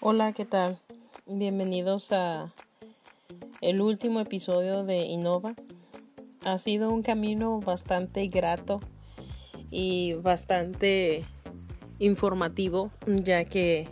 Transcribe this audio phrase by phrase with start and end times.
[0.00, 0.78] Hola, ¿qué tal?
[1.26, 2.50] Bienvenidos a
[3.60, 5.54] el último episodio de Innova.
[6.44, 8.80] Ha sido un camino bastante grato
[9.70, 11.24] y bastante
[11.98, 13.86] informativo, ya que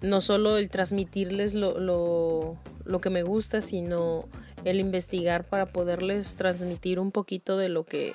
[0.00, 4.24] no solo el transmitirles lo, lo, lo que me gusta, sino
[4.64, 8.14] el investigar para poderles transmitir un poquito de lo que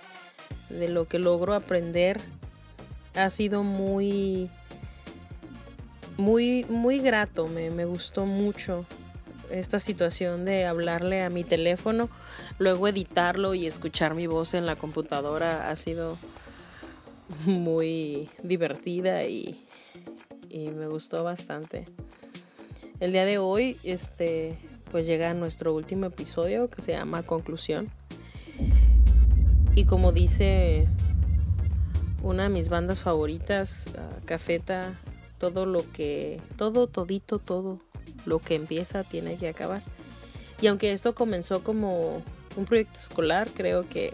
[0.70, 2.20] de lo que logro aprender.
[3.16, 4.50] Ha sido muy
[6.18, 8.86] muy muy grato me, me gustó mucho
[9.52, 12.10] esta situación de hablarle a mi teléfono.
[12.60, 16.18] Luego editarlo y escuchar mi voz en la computadora ha sido
[17.46, 19.66] muy divertida y,
[20.50, 21.86] y me gustó bastante.
[23.00, 24.58] El día de hoy este
[24.92, 27.90] pues llega nuestro último episodio que se llama Conclusión.
[29.76, 30.88] Y como dice
[32.24, 34.94] una de mis bandas favoritas, uh, Cafeta,
[35.38, 37.80] todo lo que, todo, todito, todo
[38.26, 39.84] lo que empieza tiene que acabar.
[40.62, 42.24] Y aunque esto comenzó como
[42.56, 44.14] un proyecto escolar, creo que,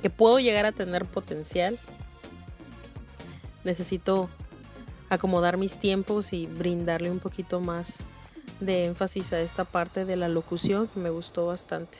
[0.00, 1.76] que puedo llegar a tener potencial.
[3.64, 4.30] Necesito
[5.08, 7.98] acomodar mis tiempos y brindarle un poquito más
[8.60, 11.98] de énfasis a esta parte de la locución que me gustó bastante.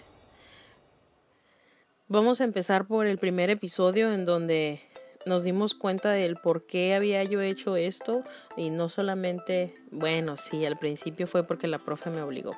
[2.08, 4.80] Vamos a empezar por el primer episodio en donde
[5.26, 8.24] nos dimos cuenta del por qué había yo hecho esto
[8.56, 12.56] y no solamente, bueno, sí, al principio fue porque la profe me obligó.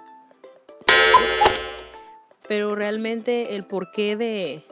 [2.49, 4.65] Pero realmente el porqué de,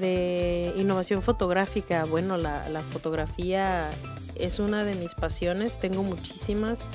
[0.00, 3.90] de innovación fotográfica, bueno, la, la fotografía
[4.36, 6.86] es una de mis pasiones, tengo muchísimas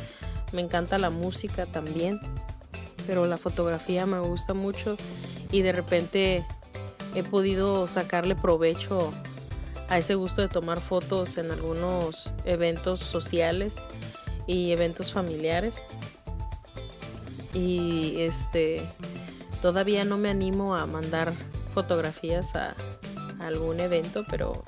[0.53, 2.19] me encanta la música también,
[3.05, 4.95] pero la fotografía me gusta mucho
[5.51, 6.45] y de repente
[7.15, 9.11] he podido sacarle provecho
[9.89, 13.85] a ese gusto de tomar fotos en algunos eventos sociales
[14.47, 15.81] y eventos familiares.
[17.53, 18.87] Y este
[19.61, 21.31] todavía no me animo a mandar
[21.73, 22.75] fotografías a,
[23.39, 24.63] algún evento, pero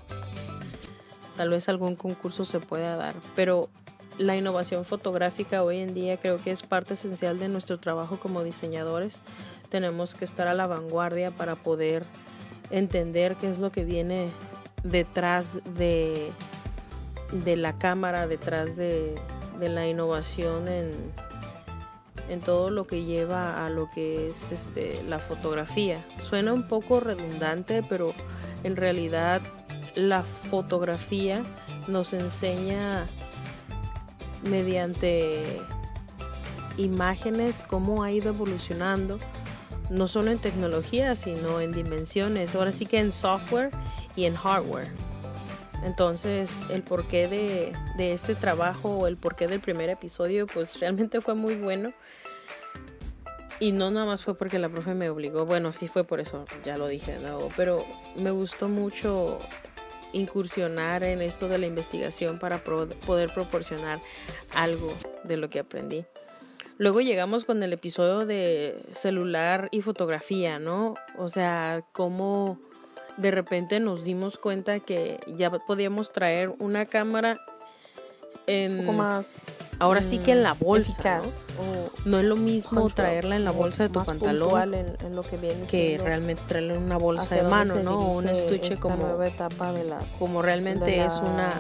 [1.38, 3.16] tal vez algún concurso se pueda dar.
[3.36, 3.70] Pero
[4.18, 8.44] la innovación fotográfica hoy en día creo que es parte esencial de nuestro trabajo como
[8.44, 9.22] diseñadores.
[9.70, 12.04] Tenemos que estar a la vanguardia para poder
[12.70, 14.30] entender qué es lo que viene
[14.84, 16.32] detrás de,
[17.32, 19.16] de la cámara, detrás de,
[19.60, 20.92] de la innovación en,
[22.30, 26.04] en, todo lo que lleva a lo que es este, la fotografía.
[26.20, 28.14] Suena un poco redundante, pero
[28.64, 29.42] en realidad
[29.96, 31.44] la fotografía
[31.88, 33.08] nos enseña
[34.46, 35.62] mediante
[36.78, 39.20] imágenes cómo ha ido evolucionando,
[39.90, 43.72] no solo en tecnología, sino en dimensiones, ahora sí que en software
[44.16, 44.88] y en hardware.
[45.84, 51.22] Entonces, el porqué de, de este trabajo o el porqué del primer episodio, pues realmente
[51.22, 51.94] fue muy bueno.
[53.60, 56.44] Y no nada más fue porque la profe me obligó, bueno, sí fue por eso,
[56.66, 57.86] ya lo dije de nuevo, pero
[58.18, 59.40] me gustó mucho
[60.14, 64.02] incursionar en esto de la investigación para poder proporcionar
[64.56, 64.94] algo
[65.24, 66.06] de lo que aprendí.
[66.78, 70.96] Luego llegamos con el episodio de celular y fotografía, ¿no?
[71.18, 72.60] O sea, cómo
[73.18, 77.40] de repente nos dimos cuenta que ya podíamos traer una cámara
[78.48, 81.20] en, un poco más ahora sí que en la bolsa
[81.58, 82.12] ¿no?
[82.12, 85.66] no es lo mismo traerla en la bolsa de tu pantalón en, lo que, viene
[85.66, 89.84] que realmente traerla en una bolsa de mano no un estuche como nueva etapa de
[89.84, 91.52] las como realmente es una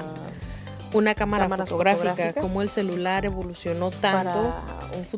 [0.95, 4.53] una cámara fotográfica, como el celular evolucionó tanto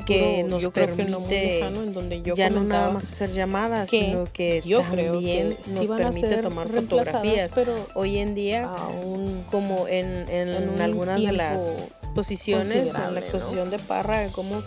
[0.05, 4.81] que nos permite en donde yo ya no nada más hacer llamadas, sino que yo
[4.81, 7.51] también creo que nos permite tomar fotografías.
[7.53, 13.69] Pero Hoy en día, aún como en, en, algunas de las posiciones, en la exposición
[13.69, 14.63] de Parra, como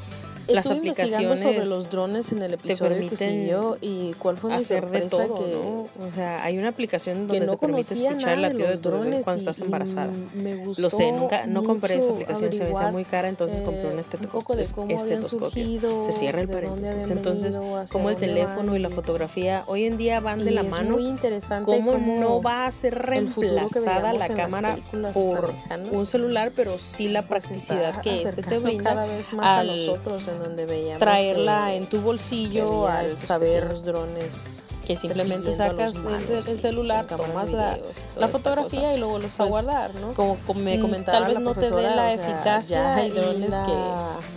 [0.54, 5.02] las aplicaciones sobre los drones en el episodio que siguió y cuál fue hacer de
[5.02, 6.06] todo, que, ¿no?
[6.06, 9.24] O sea, hay una aplicación donde no te permite escuchar el latido de tu drones
[9.24, 10.12] cuando estás embarazada.
[10.34, 13.62] Me gustó Lo sé, nunca no compré esa aplicación, se me hizo muy cara, entonces
[13.62, 14.60] compré un estetoscopio.
[14.88, 16.04] estetoscopio.
[16.04, 17.10] Se cierra el paréntesis.
[17.10, 17.60] Entonces,
[17.90, 21.66] como el teléfono y la fotografía hoy en día van de la mano, muy interesante
[21.66, 24.76] cómo no va a ser reemplazada la cámara
[25.12, 25.54] por
[25.92, 30.28] un celular, pero sí la practicidad que este te brinda cada vez más a nosotros
[30.40, 36.04] donde veíamos traerla en tu bolsillo al saber los drones que simplemente sacas
[36.48, 37.78] el, celular, tomas la,
[38.16, 40.14] la fotografía y luego los a guardar, ¿no?
[40.14, 44.30] Como, me comentaba Tal vez no te dé la eficacia hay drones que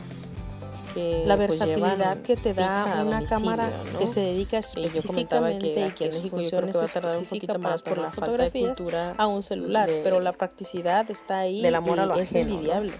[0.93, 3.97] que la pues, versatilidad llevan que te da una cámara ¿no?
[3.99, 6.63] que se dedica Y específicamente que y aquí que en su México yo creo función
[6.65, 8.11] que es va a tardar un poquito más por la
[8.51, 12.21] cultura a un celular, de- pero la practicidad está ahí del amor a lo y
[12.21, 12.91] es ajeno, ¿no?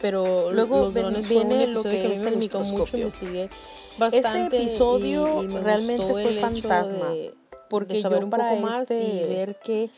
[0.00, 2.98] Pero Luego los drones un viene lo que es el microscopio.
[2.98, 3.48] investigué
[3.98, 7.34] bastante Este episodio y- y me realmente fue fantasma, de-
[7.68, 9.90] porque de saber yo un para poco más este- y ver que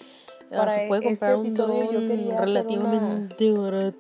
[0.53, 3.99] ah, para se puede este comprar un episodio yo dron relativamente barato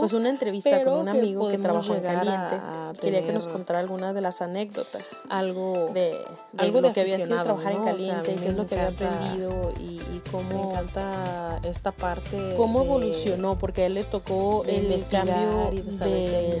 [0.00, 3.32] pues una entrevista con un que amigo que podemos trabajó en caliente a quería que
[3.32, 6.24] nos contara algunas de las anécdotas algo de, de
[6.58, 7.84] algo lo de que había sido trabajar en ¿no?
[7.84, 10.22] O sea, caliente a y mí qué es me lo que había aprendido y, y
[10.24, 15.70] me cómo encanta esta parte cómo de- evolucionó porque a él le tocó el cambio
[15.72, 15.82] de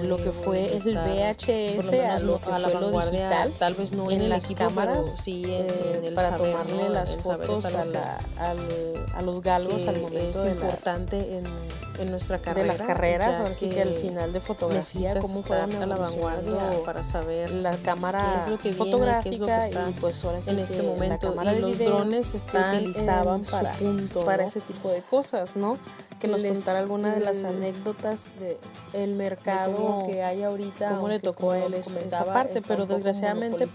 [0.04, 3.54] lo que fue es el VHS lo a lo que a la fue lo digital
[3.58, 6.50] tal vez no en, en las equipo, cámaras sí en, eh, en el para saber,
[6.50, 6.88] tomarle ¿no?
[6.90, 11.44] las fotos a, la- al- a los galgos que al momento es importante en,
[11.98, 15.74] en nuestra carrera de las carreras ahora sí que al final de fotografía cómo fueron
[15.82, 19.90] a la vanguardia para saber la cámara es lo que fotográfica es lo que está
[19.90, 23.42] y pues ahora sí en este la momento cámara y de los drones están utilizaban
[23.44, 24.48] para, punto, para ¿no?
[24.48, 25.78] ese tipo de cosas, ¿no?
[26.20, 28.58] Que nos Les- contara algunas de las anécdotas de
[28.92, 33.66] el mercado cómo- que hay ahorita, cómo le tocó a él esa- parte, pero desgraciadamente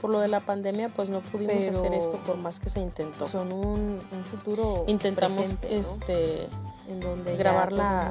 [0.00, 2.80] por- lo de la pandemia pues no pudimos Pero hacer esto por más que se
[2.80, 3.26] intentó.
[3.26, 5.76] son un, un futuro Intentamos presente, ¿no?
[5.80, 6.48] este
[6.88, 8.10] en donde grabar la-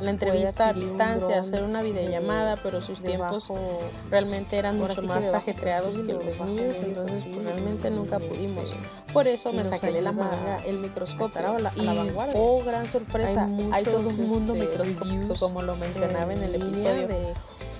[0.00, 3.78] la entrevista a un distancia, hacer una de- videollamada, pero sus tiempos bajo-
[4.10, 8.74] realmente eran mucho sí más ajetreados que los míos, entonces pues, realmente nunca este, pudimos.
[9.12, 11.46] Por eso me saqué de la manga el microscopio.
[11.48, 12.34] a la- a la vanguardia.
[12.40, 16.54] oh, gran sorpresa, Hay hay, todo un mundo este, microscópico, como lo mencionaba en, el
[16.56, 17.06] episodio.
[17.06, 17.34] de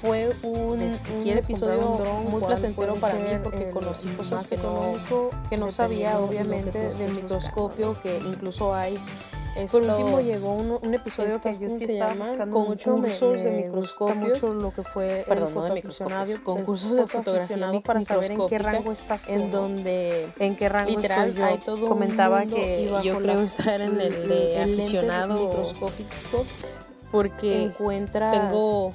[0.04, 0.80] Fue un, un
[1.38, 4.92] episodio un dron, muy placentero para mí porque conocí cosas que no,
[5.48, 8.98] que no sabía obviamente del microscopio, que incluso hay
[9.54, 12.96] por Estos- último llegó un, un episodio que yo ¿cómo sí estaba buscando Con mucho
[12.96, 16.64] me- cursos me de microscopios, mucho lo que fue perdón, no de microscopios, con el
[16.64, 21.28] cursos de fotografía para saber en qué rango estás en donde en qué rango literal
[21.28, 21.46] estoy yo.
[21.46, 26.44] hay todo comentaba que yo la- creo estar en el de aficionado microscópico
[27.12, 28.92] porque encuentras tengo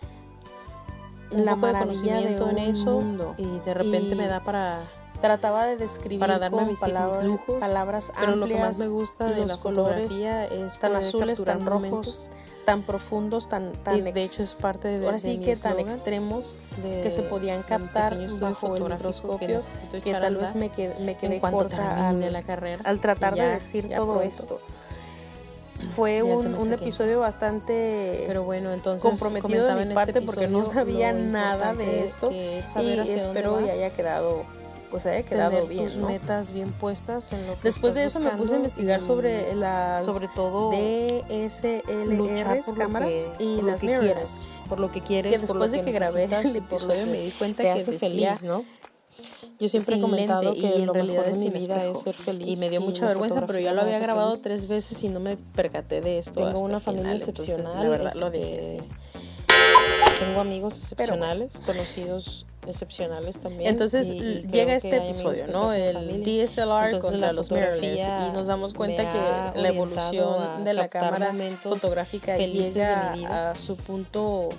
[1.32, 3.36] un la poco de maravilla de conocimiento un en eso mundo.
[3.38, 4.84] y de repente Y me da para
[5.22, 8.80] trataba de describir para darme con mis- palabras, lujos, palabras pero lo que más amplias
[8.80, 12.30] me gusta de los la colores es tan azules, tan rojos,
[12.66, 15.78] tan profundos, tan, tan y de hecho es parte de, ahora de sí que tan
[15.80, 19.60] extremos de que se podían captar bajo el que microscopio
[20.04, 23.34] que a tal vez me quedé, me quedé corta termine al, la carrera al tratar
[23.34, 24.30] que de ya- decir ya todo pronto.
[24.30, 24.62] esto.
[25.96, 30.48] Fue un, un episodio bastante pero bueno entonces comprometido de mi en parte este porque
[30.48, 34.44] no sabía lo nada de esto que es y espero y haya quedado
[34.92, 36.08] pues haya quedado tener bien tus ¿no?
[36.08, 40.06] metas bien puestas en lo que después de eso me puse a investigar sobre las
[40.06, 44.14] sobre todo DSLR luchar por cámaras lo que, y por lo las que mirrorless.
[44.14, 46.58] quieres por lo que quieres que por lo después de que grabé necesitas el lo
[46.60, 48.64] episodio que me di cuenta te que hace feliz no
[49.60, 51.86] yo siempre he comentado lente, que y en lo realidad mejor es de mi vida
[51.86, 54.42] es ser feliz y me dio mucha vergüenza pero ya lo había grabado feliz.
[54.44, 57.84] tres veces y no me percaté de esto tengo hasta una familia final, entonces, excepcional
[57.84, 58.88] la verdad lo este, dejé así.
[60.20, 66.24] tengo amigos Pero excepcionales conocidos excepcionales también entonces y- y llega este episodio no el.
[66.24, 69.10] DSLR Entonces, contra los mirrorless y nos damos cuenta
[69.54, 74.50] que la evolución de la cámara fotográfica llega a su punto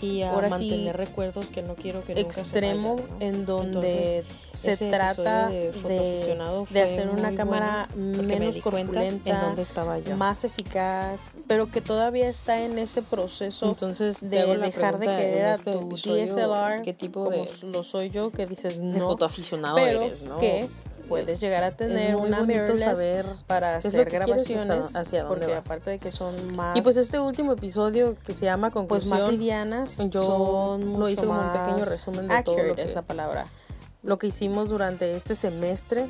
[0.00, 3.24] y a ahora sí, mantener recuerdos que no quiero que nunca se extremo vayan, ¿no?
[3.26, 8.92] en donde Entonces, se trata de de, de hacer una cámara bueno, me menos cuenta
[8.92, 10.16] corpulenta, en dónde estaba yo.
[10.16, 15.54] más eficaz, pero que todavía está en ese proceso Entonces, de dejar de querer a
[15.54, 19.76] este tu DSLR ¿qué tipo como de, lo soy yo que dices de no, fotoaficionado
[19.76, 20.38] pero eres, no?
[20.38, 20.68] que
[21.08, 25.64] puedes llegar a tener una mirrorless saber para hacer hacia- grabaciones hacia dónde porque vas.
[25.66, 29.18] aparte de que son más Y pues este último episodio que se llama pues Conclusión,
[29.18, 29.30] más
[30.10, 33.46] yo son mucho hice como un pequeño resumen de todo lo que- es la palabra
[34.02, 36.06] lo que hicimos durante este semestre.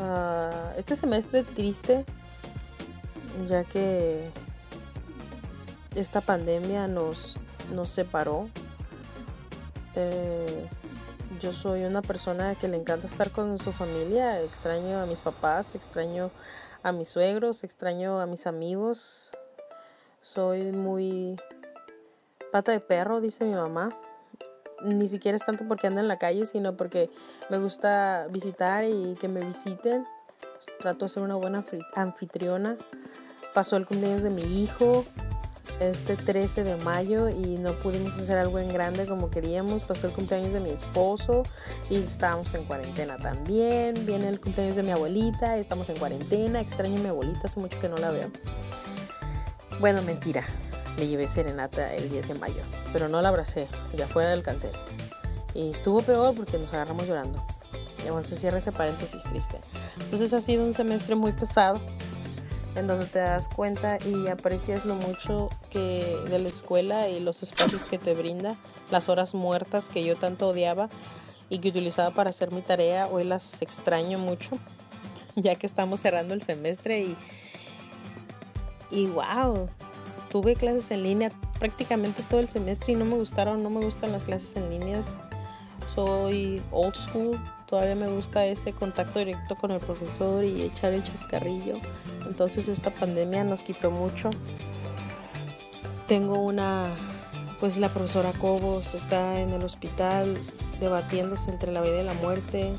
[0.00, 2.04] Ah, este semestre triste,
[3.46, 4.30] ya que
[5.94, 7.38] esta pandemia nos,
[7.72, 8.48] nos separó.
[9.94, 10.66] Eh,
[11.40, 15.74] yo soy una persona que le encanta estar con su familia, extraño a mis papás,
[15.74, 16.30] extraño
[16.82, 19.30] a mis suegros, extraño a mis amigos.
[20.22, 21.36] Soy muy
[22.52, 23.90] pata de perro, dice mi mamá
[24.84, 27.10] ni siquiera es tanto porque ando en la calle, sino porque
[27.50, 30.06] me gusta visitar y que me visiten.
[30.38, 32.76] Pues, trato de ser una buena anfitriona.
[33.54, 35.04] Pasó el cumpleaños de mi hijo
[35.80, 39.82] este 13 de mayo y no pudimos hacer algo en grande como queríamos.
[39.82, 41.42] Pasó el cumpleaños de mi esposo
[41.90, 43.94] y estábamos en cuarentena también.
[44.06, 46.60] Viene el cumpleaños de mi abuelita, estamos en cuarentena.
[46.60, 48.30] Extraño a mi abuelita, hace mucho que no la veo.
[49.80, 50.44] Bueno, mentira.
[50.96, 52.62] Le llevé serenata el 10 de mayo,
[52.92, 54.72] pero no la abracé, ya fuera del cáncer.
[55.54, 57.44] Y estuvo peor porque nos agarramos llorando.
[58.04, 59.58] Y bueno, se cierra ese paréntesis triste.
[60.00, 61.80] Entonces ha sido un semestre muy pesado,
[62.74, 67.42] en donde te das cuenta y aprecias lo mucho que de la escuela y los
[67.42, 68.54] espacios que te brinda,
[68.90, 70.88] las horas muertas que yo tanto odiaba
[71.48, 74.58] y que utilizaba para hacer mi tarea, hoy las extraño mucho,
[75.36, 77.16] ya que estamos cerrando el semestre y,
[78.90, 79.68] y wow,
[80.30, 84.12] tuve clases en línea prácticamente todo el semestre y no me gustaron, no me gustan
[84.12, 85.00] las clases en línea.
[85.86, 91.02] Soy old school, todavía me gusta ese contacto directo con el profesor y echar el
[91.02, 91.76] chascarrillo.
[92.26, 94.30] Entonces esta pandemia nos quitó mucho.
[96.08, 96.88] Tengo una,
[97.60, 100.36] pues la profesora Cobos está en el hospital
[100.80, 102.74] debatiéndose entre la vida y la muerte.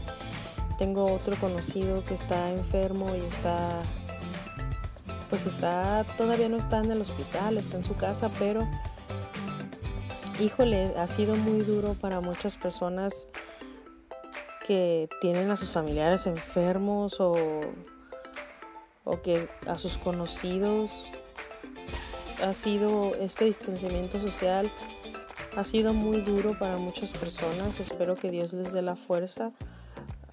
[0.77, 3.81] Tengo otro conocido que está enfermo y está
[5.29, 8.67] pues está, todavía no está en el hospital, está en su casa, pero
[10.39, 13.27] híjole, ha sido muy duro para muchas personas
[14.65, 17.33] que tienen a sus familiares enfermos o,
[19.03, 21.11] o que a sus conocidos.
[22.43, 24.71] Ha sido este distanciamiento social
[25.57, 27.79] ha sido muy duro para muchas personas.
[27.79, 29.51] Espero que Dios les dé la fuerza.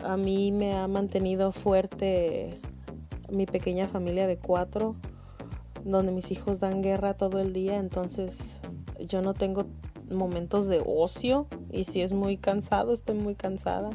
[0.04, 2.60] A mí me ha mantenido fuerte
[3.34, 4.94] mi pequeña familia de cuatro,
[5.84, 8.60] donde mis hijos dan guerra todo el día, entonces
[8.98, 9.66] yo no tengo
[10.10, 13.90] momentos de ocio y si es muy cansado, estoy muy cansada,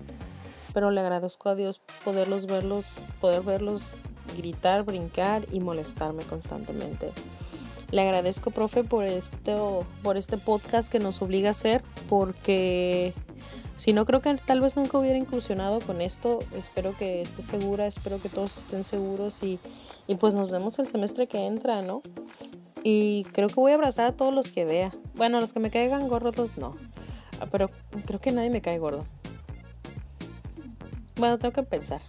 [0.74, 3.93] pero le agradezco a Dios poderlos verlos, poder verlos
[4.38, 7.12] gritar, brincar y molestarme constantemente.
[7.91, 13.13] Le agradezco, profe, por esto, por este podcast que nos obliga a hacer, porque
[13.79, 16.39] si no, creo que tal vez nunca hubiera incursionado con esto.
[16.53, 19.57] Espero que esté segura, espero que todos estén seguros y,
[20.05, 22.01] y pues nos vemos el semestre que entra, ¿no?
[22.83, 24.91] Y creo que voy a abrazar a todos los que vea.
[25.15, 26.75] Bueno, los que me caigan gordos no.
[27.39, 27.69] Ah, pero
[28.05, 29.05] creo que nadie me cae gordo.
[31.15, 32.01] Bueno, tengo que pensar.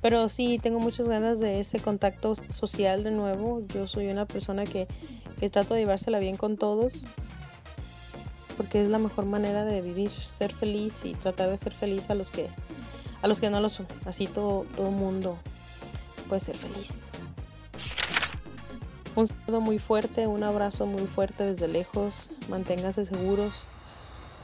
[0.00, 3.60] Pero sí, tengo muchas ganas de ese contacto social de nuevo.
[3.74, 4.88] Yo soy una persona que,
[5.38, 7.04] que trato de llevársela bien con todos
[8.56, 12.14] porque es la mejor manera de vivir, ser feliz y tratar de ser feliz a
[12.14, 12.48] los que
[13.22, 13.86] a los que no lo son.
[14.04, 15.38] Así todo todo mundo
[16.28, 17.04] puede ser feliz.
[19.14, 22.28] Un saludo muy fuerte, un abrazo muy fuerte desde lejos.
[22.50, 23.62] Manténganse seguros.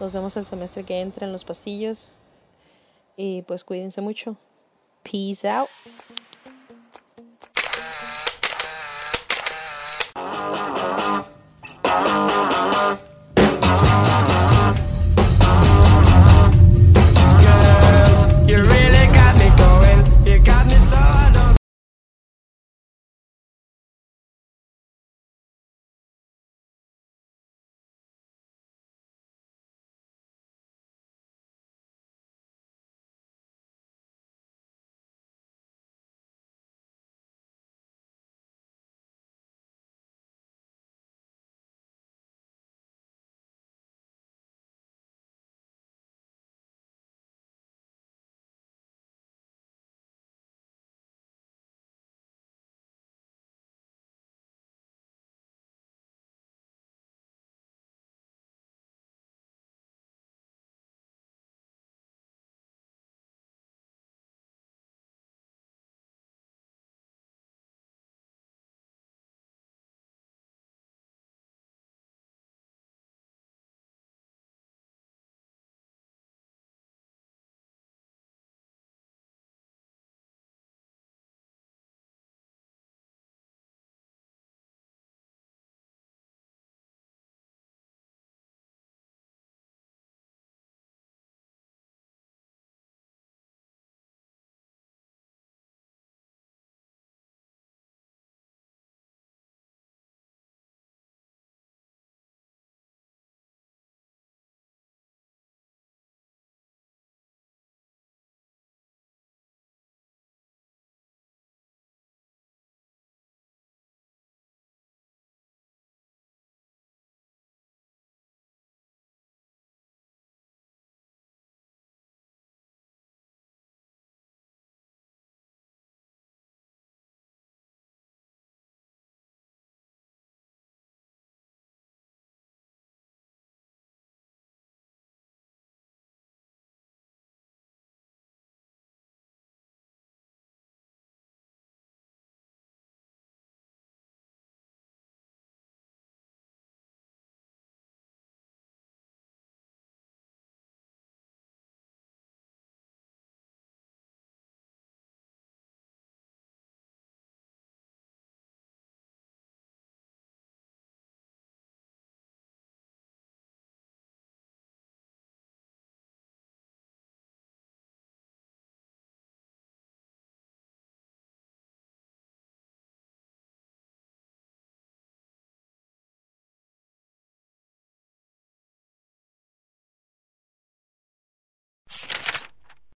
[0.01, 2.11] Nos vemos el semestre que entra en los pasillos.
[3.17, 4.37] Y pues cuídense mucho.
[5.03, 5.69] Peace out.